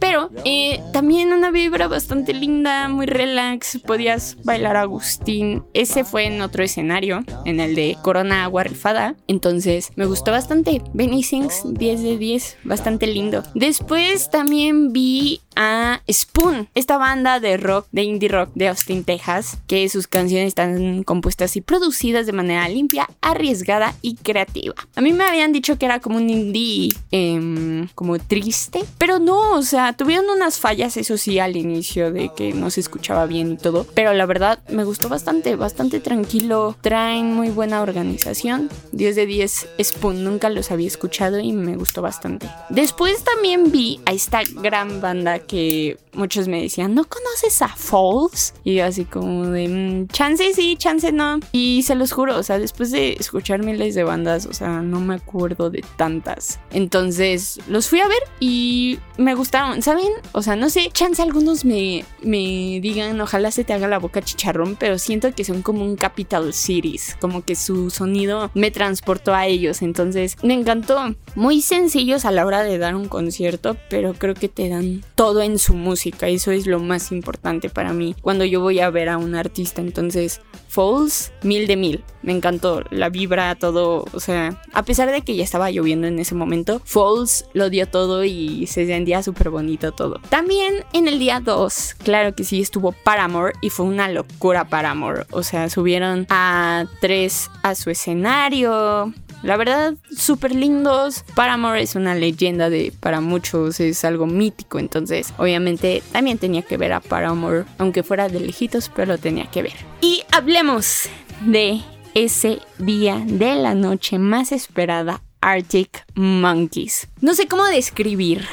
eh, 0.45 0.81
también 0.93 1.33
una 1.33 1.51
vibra 1.51 1.89
bastante 1.89 2.33
linda, 2.33 2.89
muy 2.89 3.07
relax, 3.07 3.79
podías 3.87 4.37
bailar 4.45 4.77
Agustín. 4.77 5.65
Ese 5.75 6.05
fue 6.05 6.27
en 6.27 6.41
otro 6.43 6.63
escenario, 6.63 7.25
en 7.45 7.61
el 7.61 7.75
de 7.75 7.97
Corona 8.03 8.45
Agua 8.45 8.65
Rifada, 8.65 9.15
entonces 9.29 9.93
me 9.97 10.07
gustó 10.07 10.31
bastante. 10.31 10.83
Benny 10.93 11.23
Sings 11.23 11.63
10 11.65 12.03
de 12.03 12.19
10, 12.19 12.59
bastante 12.65 13.07
lindo. 13.07 13.43
Después 13.55 14.31
también 14.31 14.93
vi 14.93 15.41
a 15.57 16.01
Spoon, 16.11 16.69
esta 16.75 16.99
banda 16.99 17.41
de 17.41 17.57
rock, 17.57 17.87
de 17.93 18.03
indie 18.03 18.29
rock 18.29 18.51
de 18.55 18.69
Austin, 18.69 19.05
Texas, 19.05 19.59
que 19.67 19.89
sus 19.89 20.07
canciones 20.07 20.49
están 20.49 21.05
compuestas 21.05 21.57
y 21.57 21.61
producidas 21.61 22.27
de 22.27 22.33
manera 22.33 22.69
limpia, 22.69 23.09
arriesgada 23.21 23.95
y 24.03 24.17
creativa. 24.17 24.75
A 24.97 25.01
mí 25.01 25.13
me 25.13 25.25
habían 25.25 25.53
dicho 25.53 25.79
que 25.79 25.87
era 25.87 26.01
como 26.01 26.17
un 26.17 26.29
indie 26.29 26.95
em, 27.11 27.89
como 27.95 28.19
triste, 28.19 28.85
pero 28.99 29.19
no, 29.19 29.53
o 29.53 29.63
sea, 29.63 29.93
tuvieron 30.05 30.29
unas 30.29 30.61
fallas, 30.61 30.99
eso 30.99 31.17
sí, 31.17 31.39
al 31.39 31.57
inicio 31.57 32.13
de 32.13 32.31
que 32.37 32.53
no 32.53 32.69
se 32.69 32.81
escuchaba 32.81 33.25
bien 33.25 33.53
y 33.53 33.57
todo, 33.57 33.87
pero 33.95 34.13
la 34.13 34.27
verdad 34.27 34.59
me 34.69 34.85
gustó 34.85 35.09
bastante, 35.09 35.57
bastante 35.57 35.99
tranquilo, 35.99 36.77
traen 36.83 37.33
muy 37.33 37.49
buena 37.49 37.81
organización, 37.81 38.69
10 38.93 39.17
de 39.17 39.25
10 39.25 39.69
Spoon, 39.83 40.23
nunca 40.23 40.51
los 40.51 40.71
había 40.71 40.89
escuchado 40.89 41.41
y 41.41 41.53
me 41.53 41.77
gustó 41.77 42.03
bastante. 42.03 42.51
Después 42.69 43.25
también 43.25 43.73
vi 43.73 43.99
a 44.05 44.13
esta 44.13 44.43
gran 44.61 45.01
banda 45.01 45.41
porque 45.55 45.99
muchos 46.15 46.49
me 46.49 46.63
decían, 46.63 46.95
¿no 46.95 47.05
conoces 47.05 47.63
a 47.63 47.69
Falls? 47.69 48.55
Y 48.65 48.75
yo 48.75 48.85
así 48.85 49.05
como 49.05 49.47
de, 49.47 49.69
mm, 49.69 50.09
chance 50.09 50.53
sí, 50.55 50.77
chance 50.77 51.13
no. 51.13 51.41
Y 51.53 51.83
se 51.83 51.95
los 51.95 52.13
juro, 52.13 52.37
o 52.37 52.43
sea, 52.43 52.59
después 52.59 52.91
de 52.91 53.13
escuchar 53.13 53.63
miles 53.63 53.95
de 53.95 54.05
bandas, 54.05 54.47
o 54.47 54.53
sea, 54.53 54.81
no 54.81 55.01
me 55.01 55.15
acuerdo 55.15 55.71
de 55.71 55.85
tantas. 55.97 56.59
Entonces 56.73 57.61
los 57.69 57.89
fui 57.89 58.01
a 58.01 58.09
ver 58.09 58.23
y 58.41 58.99
me 59.17 59.35
gustaron, 59.35 59.83
¿saben? 59.95 60.13
O 60.33 60.43
sea, 60.43 60.57
no 60.57 60.71
sé, 60.71 60.91
chance 60.93 61.23
algunos 61.23 61.65
me, 61.65 62.05
me 62.23 62.81
digan, 62.81 63.21
ojalá 63.21 63.51
se 63.51 63.65
te 63.65 63.73
haga 63.73 63.87
la 63.87 63.99
boca 63.99 64.23
chicharrón, 64.23 64.77
pero 64.77 64.99
siento 64.99 65.33
que 65.33 65.45
son 65.45 65.63
como 65.63 65.85
un 65.85 65.97
Capital 65.97 66.53
Cities, 66.53 67.17
como 67.21 67.45
que 67.45 67.55
su 67.55 67.91
sonido 67.91 68.51
me 68.55 68.71
transportó 68.71 69.35
a 69.35 69.47
ellos. 69.47 69.83
Entonces 69.83 70.37
me 70.43 70.55
encantó. 70.55 71.15
Muy 71.37 71.63
sencillos 71.63 72.25
a 72.25 72.31
la 72.31 72.47
hora 72.47 72.63
de 72.63 72.79
dar 72.79 72.95
un 72.95 73.09
concierto, 73.09 73.77
pero 73.89 74.15
creo 74.15 74.35
que 74.35 74.49
te 74.49 74.69
dan 74.69 75.05
todo 75.15 75.43
en 75.43 75.59
su 75.59 75.75
música. 75.75 76.29
Eso 76.29 76.51
es 76.51 76.67
lo 76.67 76.81
más 76.81 77.13
importante 77.13 77.71
para 77.71 77.93
mí 77.93 78.15
cuando 78.21 78.45
yo 78.45 78.61
voy 78.61 78.81
a 78.81 78.91
ver 78.91 79.09
a 79.09 79.19
un 79.19 79.35
artista. 79.35 79.81
Entonces, 79.81 80.41
Falls, 80.75 81.33
mil 81.43 81.69
de 81.69 81.77
mil. 81.77 82.05
Me 82.23 82.33
encantó 82.33 82.83
la 82.91 83.09
vibra, 83.09 83.55
todo. 83.55 84.07
O 84.13 84.19
sea, 84.21 84.61
a 84.73 84.83
pesar 84.83 85.11
de 85.13 85.23
que 85.23 85.37
ya 85.37 85.45
estaba 85.45 85.71
lloviendo 85.71 86.09
en 86.09 86.19
ese 86.19 86.35
momento, 86.35 86.81
Falls 86.85 87.47
lo 87.53 87.71
dio 87.71 87.87
todo 87.87 88.25
y 88.25 88.67
se 88.67 88.87
sentía 88.87 89.23
súper 89.23 89.51
bonito 89.51 89.84
todo. 89.93 90.21
También 90.29 90.85
en 90.93 91.09
el 91.09 91.19
día 91.19 91.41
2, 91.41 91.97
claro 92.03 92.35
que 92.35 92.45
sí, 92.45 92.61
estuvo 92.61 92.93
Paramore 92.93 93.55
y 93.61 93.71
fue 93.71 93.87
una 93.87 94.09
locura 94.09 94.65
Paramore. 94.69 95.27
O 95.31 95.43
sea, 95.43 95.69
subieron 95.69 96.27
a 96.31 96.85
tres 97.01 97.51
a 97.63 97.75
su 97.75 97.91
escenario. 97.91 99.13
La 99.43 99.59
verdad, 99.59 99.95
súper 100.17 100.55
lindos. 100.55 101.25
Paramore 101.35 101.83
es 101.83 101.97
una 101.97 102.15
leyenda 102.15 102.71
de 102.71 102.95
para 102.99 103.21
muchos, 103.21 103.79
es 103.79 104.05
algo 104.05 104.27
mítico. 104.27 104.79
Entonces, 104.79 105.35
obviamente, 105.37 106.03
también 106.13 106.39
tenía 106.39 106.63
que 106.63 106.79
ver 106.79 106.95
a 106.95 107.01
Paramore, 107.01 107.65
aunque 107.77 108.03
fuera 108.03 108.29
de 108.29 108.41
lejitos, 108.41 108.91
pero 108.95 109.19
tenía 109.19 109.51
que 109.51 109.63
ver. 109.63 109.75
Y 110.01 110.23
hablemos 110.33 111.11
de 111.43 111.83
ese 112.15 112.61
día 112.79 113.23
de 113.27 113.57
la 113.57 113.75
noche 113.75 114.19
más 114.19 114.53
esperada, 114.53 115.21
Arctic 115.41 116.07
Monkeys. 116.15 117.09
No 117.21 117.35
sé 117.35 117.47
cómo 117.47 117.65
describir. 117.65 118.47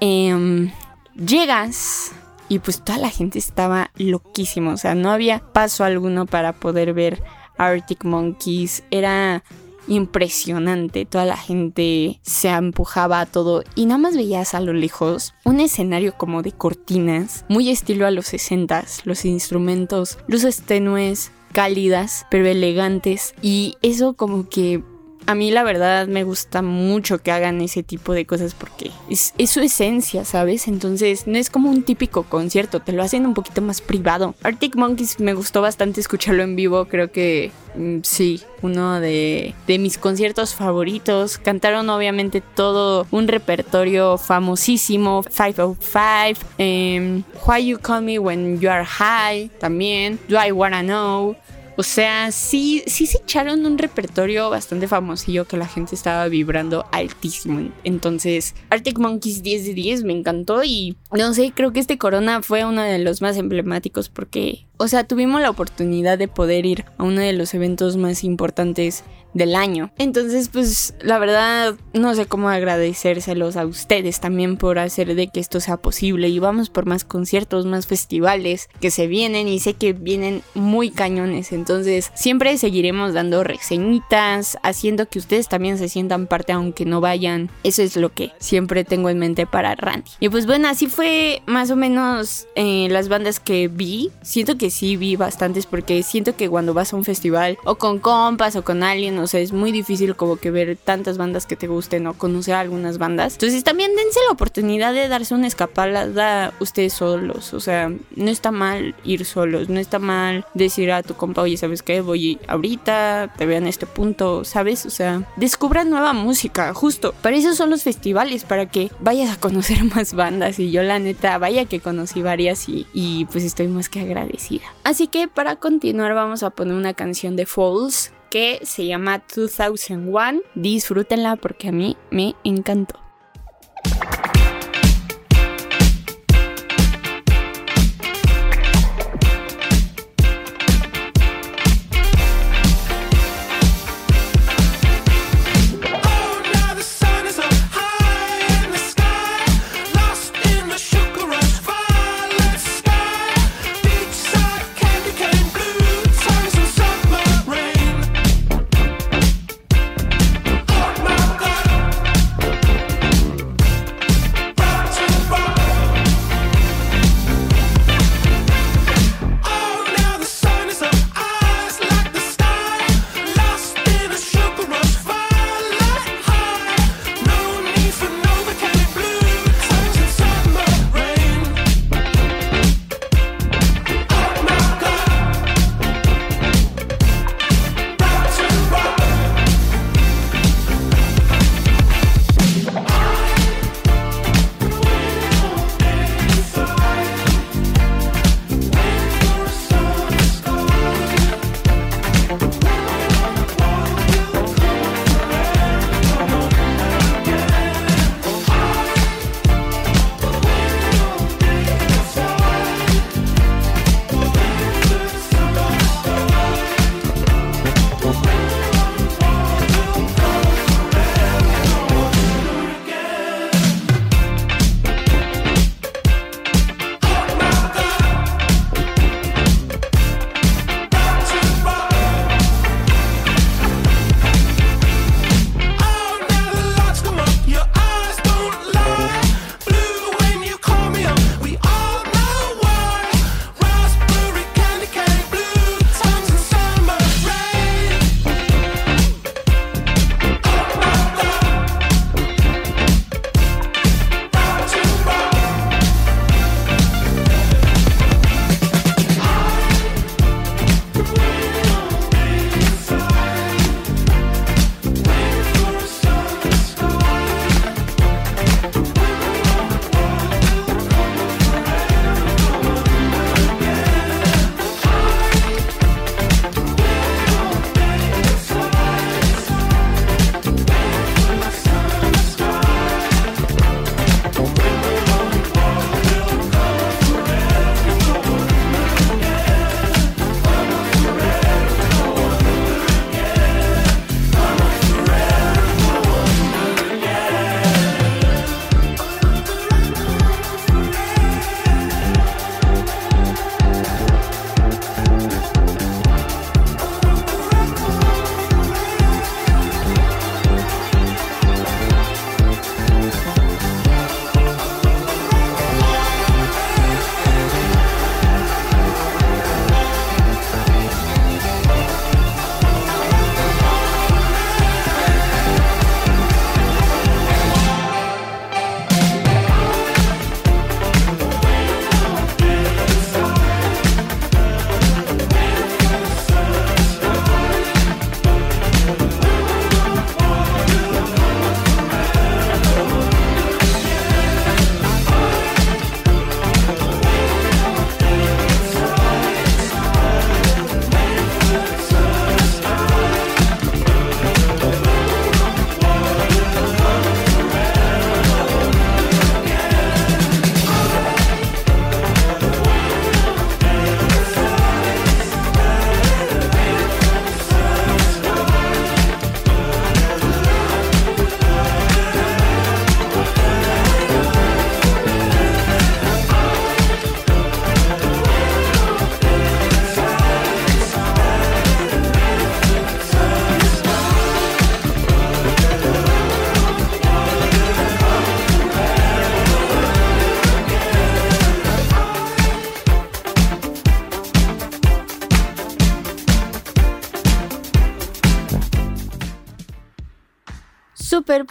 Em, 0.00 0.70
llegas 1.14 2.12
y 2.48 2.58
pues 2.58 2.82
toda 2.82 2.98
la 2.98 3.10
gente 3.10 3.38
estaba 3.38 3.90
loquísima. 3.96 4.72
O 4.72 4.76
sea, 4.76 4.94
no 4.94 5.10
había 5.10 5.38
paso 5.38 5.84
alguno 5.84 6.26
para 6.26 6.52
poder 6.52 6.92
ver 6.94 7.22
Arctic 7.58 8.04
Monkeys. 8.04 8.82
Era 8.90 9.44
impresionante. 9.86 11.04
Toda 11.04 11.24
la 11.24 11.36
gente 11.36 12.20
se 12.22 12.48
empujaba 12.48 13.20
a 13.20 13.26
todo 13.26 13.62
y 13.74 13.86
nada 13.86 13.98
más 13.98 14.16
veías 14.16 14.54
a 14.54 14.60
lo 14.60 14.72
lejos 14.72 15.34
un 15.44 15.60
escenario 15.60 16.14
como 16.16 16.42
de 16.42 16.52
cortinas, 16.52 17.44
muy 17.48 17.70
estilo 17.70 18.06
a 18.06 18.10
los 18.10 18.26
60 18.26 18.84
los 19.04 19.24
instrumentos, 19.24 20.18
luces 20.26 20.62
tenues, 20.62 21.32
cálidas, 21.52 22.26
pero 22.30 22.46
elegantes 22.46 23.34
y 23.42 23.76
eso 23.82 24.14
como 24.14 24.48
que 24.48 24.82
a 25.30 25.34
mí 25.36 25.52
la 25.52 25.62
verdad 25.62 26.08
me 26.08 26.24
gusta 26.24 26.60
mucho 26.60 27.18
que 27.18 27.30
hagan 27.30 27.60
ese 27.60 27.84
tipo 27.84 28.14
de 28.14 28.26
cosas 28.26 28.54
porque 28.54 28.90
es, 29.08 29.32
su 29.48 29.60
esencia, 29.60 30.24
¿sabes? 30.24 30.66
Entonces 30.66 31.28
no 31.28 31.38
es 31.38 31.50
como 31.50 31.70
un 31.70 31.84
típico 31.84 32.24
concierto, 32.24 32.80
te 32.80 32.90
lo 32.90 33.04
hacen 33.04 33.26
un 33.26 33.34
poquito 33.34 33.62
más 33.62 33.80
privado. 33.80 34.34
Arctic 34.42 34.74
Monkeys 34.74 35.20
me 35.20 35.34
gustó 35.34 35.62
bastante 35.62 36.00
escucharlo 36.00 36.42
en 36.42 36.56
vivo, 36.56 36.86
creo 36.86 37.12
que 37.12 37.52
mm, 37.76 37.98
sí, 38.02 38.42
uno 38.62 38.98
de, 38.98 39.54
mis 39.68 39.98
conciertos 39.98 40.56
favoritos. 40.56 41.38
Cantaron 41.38 41.88
obviamente 41.90 42.40
todo 42.40 43.06
un 43.12 43.28
repertorio 43.28 44.18
famosísimo, 44.18 45.22
505, 45.22 46.40
eh, 46.58 47.22
Why 47.46 47.66
You 47.66 47.78
Call 47.78 48.02
Me 48.02 48.18
When 48.18 48.58
You 48.58 48.68
Are 48.68 48.84
High, 48.84 49.48
también, 49.60 50.18
Do 50.28 50.44
I 50.44 50.50
Wanna 50.50 50.82
Know. 50.82 51.36
O 51.80 51.82
sea, 51.82 52.30
sí, 52.30 52.82
sí 52.86 53.06
se 53.06 53.22
echaron 53.22 53.64
un 53.64 53.78
repertorio 53.78 54.50
bastante 54.50 54.86
famosillo 54.86 55.46
que 55.46 55.56
la 55.56 55.66
gente 55.66 55.94
estaba 55.94 56.28
vibrando 56.28 56.84
altísimo. 56.92 57.70
Entonces, 57.84 58.54
Arctic 58.68 58.98
Monkeys 58.98 59.42
10 59.42 59.64
de 59.64 59.72
10 59.72 60.04
me 60.04 60.12
encantó 60.12 60.62
y 60.62 60.98
no 61.10 61.32
sé, 61.32 61.52
creo 61.56 61.72
que 61.72 61.80
este 61.80 61.96
Corona 61.96 62.42
fue 62.42 62.66
uno 62.66 62.82
de 62.82 62.98
los 62.98 63.22
más 63.22 63.38
emblemáticos 63.38 64.10
porque, 64.10 64.66
o 64.76 64.88
sea, 64.88 65.04
tuvimos 65.04 65.40
la 65.40 65.48
oportunidad 65.48 66.18
de 66.18 66.28
poder 66.28 66.66
ir 66.66 66.84
a 66.98 67.04
uno 67.04 67.22
de 67.22 67.32
los 67.32 67.54
eventos 67.54 67.96
más 67.96 68.24
importantes 68.24 69.02
del 69.34 69.54
año. 69.54 69.92
Entonces, 69.98 70.48
pues 70.48 70.94
la 71.00 71.18
verdad, 71.18 71.74
no 71.92 72.14
sé 72.14 72.26
cómo 72.26 72.48
agradecérselos 72.48 73.56
a 73.56 73.66
ustedes 73.66 74.20
también 74.20 74.56
por 74.56 74.78
hacer 74.78 75.14
de 75.14 75.28
que 75.28 75.40
esto 75.40 75.60
sea 75.60 75.76
posible 75.76 76.28
y 76.28 76.38
vamos 76.38 76.70
por 76.70 76.86
más 76.86 77.04
conciertos, 77.04 77.66
más 77.66 77.86
festivales 77.86 78.68
que 78.80 78.90
se 78.90 79.06
vienen 79.06 79.48
y 79.48 79.58
sé 79.60 79.74
que 79.74 79.92
vienen 79.92 80.42
muy 80.54 80.90
cañones. 80.90 81.52
Entonces, 81.52 82.10
siempre 82.14 82.56
seguiremos 82.58 83.14
dando 83.14 83.44
reseñitas, 83.44 84.58
haciendo 84.62 85.08
que 85.08 85.18
ustedes 85.18 85.48
también 85.48 85.78
se 85.78 85.88
sientan 85.88 86.26
parte 86.26 86.52
aunque 86.52 86.84
no 86.84 87.00
vayan. 87.00 87.50
Eso 87.62 87.82
es 87.82 87.96
lo 87.96 88.12
que 88.12 88.32
siempre 88.38 88.84
tengo 88.84 89.08
en 89.08 89.18
mente 89.18 89.46
para 89.46 89.74
Randy. 89.74 90.10
Y 90.20 90.28
pues 90.28 90.46
bueno, 90.46 90.68
así 90.68 90.86
fue 90.86 91.42
más 91.46 91.70
o 91.70 91.76
menos 91.76 92.46
eh, 92.54 92.88
las 92.90 93.08
bandas 93.08 93.40
que 93.40 93.68
vi. 93.68 94.10
Siento 94.22 94.56
que 94.56 94.70
sí 94.70 94.96
vi 94.96 95.16
bastantes 95.16 95.66
porque 95.66 96.02
siento 96.02 96.36
que 96.36 96.48
cuando 96.48 96.74
vas 96.74 96.92
a 96.92 96.96
un 96.96 97.04
festival 97.04 97.58
o 97.64 97.76
con 97.76 97.98
compas 97.98 98.56
o 98.56 98.64
con 98.64 98.82
alguien 98.82 99.19
o 99.22 99.26
sea, 99.26 99.40
es 99.40 99.52
muy 99.52 99.72
difícil 99.72 100.16
como 100.16 100.36
que 100.36 100.50
ver 100.50 100.76
tantas 100.76 101.18
bandas 101.18 101.46
que 101.46 101.56
te 101.56 101.66
gusten 101.66 102.06
o 102.06 102.14
conocer 102.14 102.54
algunas 102.54 102.98
bandas. 102.98 103.34
Entonces 103.34 103.64
también 103.64 103.94
dense 103.94 104.20
la 104.26 104.32
oportunidad 104.32 104.92
de 104.92 105.08
darse 105.08 105.34
una 105.34 105.46
escapada 105.46 106.52
ustedes 106.60 106.92
solos, 106.92 107.54
o 107.54 107.60
sea, 107.60 107.90
no 108.16 108.30
está 108.30 108.50
mal 108.50 108.94
ir 109.04 109.24
solos, 109.24 109.68
no 109.68 109.80
está 109.80 109.98
mal 109.98 110.46
decir 110.54 110.92
a 110.92 111.02
tu 111.02 111.14
compa, 111.14 111.42
oye, 111.42 111.56
¿sabes 111.56 111.82
qué? 111.82 112.00
Voy 112.00 112.38
ahorita, 112.46 113.34
te 113.36 113.46
veo 113.46 113.58
en 113.58 113.66
este 113.66 113.86
punto, 113.86 114.44
¿sabes? 114.44 114.86
O 114.86 114.90
sea, 114.90 115.28
descubran 115.36 115.90
nueva 115.90 116.12
música, 116.12 116.72
justo. 116.74 117.14
Para 117.22 117.36
eso 117.36 117.54
son 117.54 117.70
los 117.70 117.82
festivales, 117.82 118.44
para 118.44 118.66
que 118.66 118.90
vayas 119.00 119.30
a 119.30 119.40
conocer 119.40 119.84
más 119.94 120.14
bandas 120.14 120.58
y 120.58 120.70
yo 120.70 120.82
la 120.82 120.98
neta, 120.98 121.38
vaya 121.38 121.64
que 121.64 121.80
conocí 121.80 122.22
varias 122.22 122.68
y, 122.68 122.86
y 122.92 123.26
pues 123.26 123.44
estoy 123.44 123.68
más 123.68 123.88
que 123.88 124.00
agradecida. 124.00 124.64
Así 124.84 125.06
que 125.06 125.28
para 125.28 125.56
continuar 125.56 126.14
vamos 126.14 126.42
a 126.42 126.50
poner 126.50 126.74
una 126.74 126.94
canción 126.94 127.36
de 127.36 127.46
Falls 127.46 128.12
que 128.30 128.60
se 128.62 128.86
llama 128.86 129.22
2001. 129.34 130.40
Disfrútenla 130.54 131.36
porque 131.36 131.68
a 131.68 131.72
mí 131.72 131.96
me 132.10 132.34
encantó. 132.44 132.98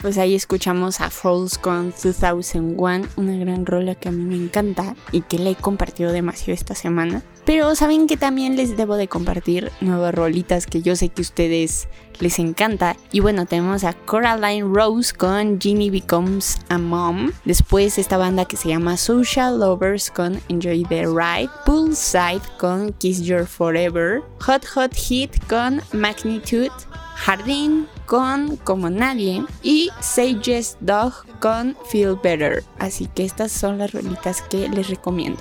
Pues 0.02 0.18
ahí 0.18 0.36
escuchamos 0.36 1.02
a 1.02 1.10
Falls 1.10 1.58
con 1.58 1.94
2001, 2.02 3.08
una 3.16 3.36
gran 3.38 3.66
rola 3.66 3.96
que 3.96 4.10
a 4.10 4.12
mí 4.12 4.24
me 4.24 4.36
encanta 4.36 4.96
y 5.12 5.22
que 5.22 5.40
le 5.40 5.52
he 5.52 5.56
compartido 5.56 6.12
demasiado 6.12 6.54
esta 6.54 6.76
semana. 6.76 7.24
Pero 7.46 7.74
saben 7.76 8.08
que 8.08 8.18
también 8.18 8.56
les 8.56 8.78
debo 8.78 8.96
de 8.96 9.08
compartir 9.08 9.72
nuevas 9.82 10.14
rolitas 10.14 10.68
que 10.68 10.82
yo 10.82 10.96
sé 10.96 11.10
que 11.10 11.22
a 11.22 11.24
ustedes 11.24 11.88
les 12.20 12.38
encanta. 12.40 12.96
Y 13.12 13.22
bueno, 13.22 13.46
tenemos 13.46 13.84
a 13.84 13.94
Coraline 13.94 14.72
Rose 14.72 15.14
con 15.14 15.60
Ginny 15.60 15.90
Becomes 15.90 16.60
a 16.70 16.78
Mom. 16.78 17.32
Después 17.46 17.98
esta 17.98 18.18
banda 18.18 18.46
que 18.46 18.58
se 18.58 18.70
llama 18.70 18.98
Social 18.98 19.60
Lovers 19.60 20.12
con 20.12 20.40
Enjoy 20.50 20.86
the 20.90 21.06
Ride. 21.08 21.50
Poolside 21.66 22.42
con 22.60 22.94
Kiss 22.94 23.22
Your 23.22 23.46
Forever. 23.46 24.22
Hot 24.42 24.66
Hot 24.76 24.94
Hit 24.94 25.44
con 25.48 25.82
Magnitude. 25.94 26.72
Jardín 27.16 27.88
con 28.10 28.58
Como 28.58 28.90
Nadie 28.90 29.46
y 29.62 29.92
Say 30.02 30.40
Yes 30.42 30.78
Dog 30.80 31.14
con 31.40 31.78
Feel 31.92 32.18
Better. 32.22 32.64
Así 32.80 33.08
que 33.14 33.24
estas 33.24 33.52
son 33.52 33.78
las 33.78 33.92
rolitas 33.92 34.42
que 34.42 34.68
les 34.68 34.90
recomiendo. 34.90 35.40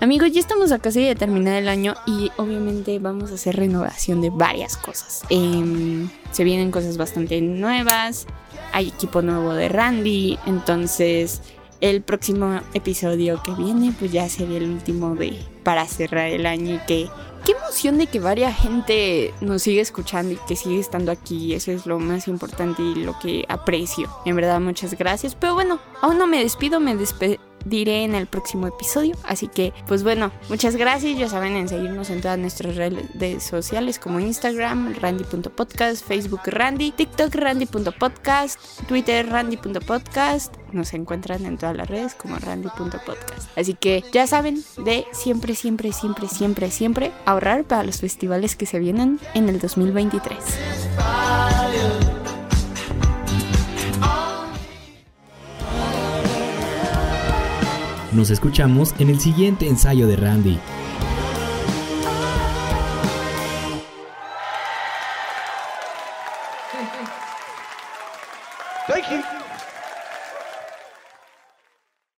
Amigos, 0.00 0.30
ya 0.30 0.38
estamos 0.38 0.70
a 0.70 0.78
casi 0.78 1.02
de 1.02 1.16
terminar 1.16 1.56
el 1.56 1.66
año 1.66 1.94
y 2.06 2.30
obviamente 2.36 3.00
vamos 3.00 3.32
a 3.32 3.34
hacer 3.34 3.56
renovación 3.56 4.20
de 4.20 4.30
varias 4.30 4.76
cosas. 4.76 5.22
Em, 5.28 6.08
se 6.30 6.44
vienen 6.44 6.70
cosas 6.70 6.96
bastante 6.98 7.40
nuevas, 7.40 8.28
hay 8.72 8.88
equipo 8.88 9.20
nuevo 9.20 9.52
de 9.52 9.68
Randy, 9.68 10.38
entonces 10.46 11.42
el 11.80 12.00
próximo 12.02 12.60
episodio 12.74 13.42
que 13.42 13.54
viene 13.54 13.92
pues 13.98 14.12
ya 14.12 14.28
sería 14.28 14.58
el 14.58 14.70
último 14.70 15.16
de 15.16 15.36
para 15.64 15.86
cerrar 15.86 16.28
el 16.28 16.46
año 16.46 16.76
y 16.76 16.78
que 16.86 17.08
qué 17.44 17.52
emoción 17.52 17.98
de 17.98 18.06
que 18.06 18.20
varias 18.20 18.56
gente 18.58 19.34
nos 19.40 19.62
sigue 19.62 19.80
escuchando 19.80 20.32
y 20.32 20.38
que 20.48 20.56
sigue 20.56 20.78
estando 20.78 21.12
aquí. 21.12 21.54
Eso 21.54 21.72
es 21.72 21.86
lo 21.86 21.98
más 21.98 22.28
importante 22.28 22.82
y 22.82 22.94
lo 22.94 23.18
que 23.18 23.44
aprecio. 23.48 24.08
En 24.24 24.36
verdad, 24.36 24.60
muchas 24.60 24.96
gracias. 24.96 25.34
Pero 25.34 25.54
bueno, 25.54 25.80
aún 26.00 26.18
no 26.18 26.26
me 26.26 26.38
despido, 26.38 26.80
me 26.80 26.96
despido 26.96 27.38
diré 27.64 28.04
en 28.04 28.14
el 28.14 28.26
próximo 28.26 28.66
episodio. 28.66 29.16
Así 29.24 29.48
que, 29.48 29.72
pues 29.86 30.02
bueno, 30.02 30.32
muchas 30.48 30.76
gracias. 30.76 31.18
Ya 31.18 31.28
saben 31.28 31.56
en 31.56 31.68
seguirnos 31.68 32.10
en 32.10 32.20
todas 32.20 32.38
nuestras 32.38 32.76
redes 32.76 33.42
sociales 33.42 33.98
como 33.98 34.20
Instagram, 34.20 34.94
randy.podcast, 35.00 36.06
Facebook 36.06 36.42
Randy, 36.46 36.92
TikTok 36.92 37.34
randy.podcast, 37.34 38.58
Twitter 38.86 39.28
randy.podcast. 39.28 40.54
Nos 40.72 40.92
encuentran 40.92 41.46
en 41.46 41.56
todas 41.56 41.76
las 41.76 41.88
redes 41.88 42.14
como 42.14 42.36
randy.podcast. 42.36 43.56
Así 43.56 43.74
que 43.74 44.04
ya 44.12 44.26
saben 44.26 44.64
de 44.84 45.06
siempre, 45.12 45.54
siempre, 45.54 45.92
siempre, 45.92 46.28
siempre, 46.28 46.70
siempre 46.70 47.12
ahorrar 47.24 47.64
para 47.64 47.84
los 47.84 48.00
festivales 48.00 48.56
que 48.56 48.66
se 48.66 48.78
vienen 48.78 49.20
en 49.34 49.48
el 49.48 49.58
2023. 49.60 50.38
Nos 58.14 58.30
escuchamos 58.30 58.94
en 59.00 59.10
el 59.10 59.18
siguiente 59.18 59.68
ensayo 59.68 60.06
de 60.06 60.14
Randy. 60.14 60.60